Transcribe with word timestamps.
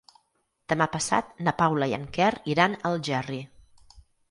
Demà 0.71 0.87
passat 0.95 1.29
na 1.49 1.53
Paula 1.59 1.89
i 1.93 1.95
en 1.99 2.09
Quer 2.17 2.31
iran 2.55 2.81
a 2.81 2.83
Algerri. 2.93 3.41